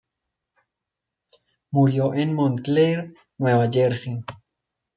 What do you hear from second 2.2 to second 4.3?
Montclair, Nueva Jersey.